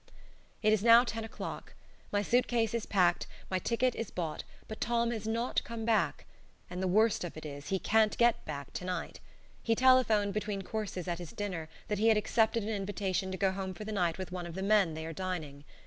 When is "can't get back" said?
7.77-8.73